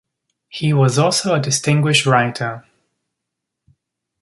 [0.49, 2.65] He was also a distinguished writer.